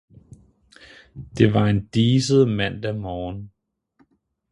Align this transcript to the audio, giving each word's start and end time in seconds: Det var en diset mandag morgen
Det 1.37 1.53
var 1.53 1.65
en 1.65 1.85
diset 1.87 2.47
mandag 2.49 2.95
morgen 2.95 3.51